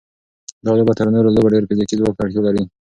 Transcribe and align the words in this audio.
دا 0.65 0.71
لوبه 0.77 0.93
تر 0.99 1.07
نورو 1.15 1.33
لوبو 1.35 1.53
ډېر 1.53 1.63
فزیکي 1.69 1.95
ځواک 1.99 2.13
ته 2.17 2.21
اړتیا 2.23 2.41
لري. 2.45 2.63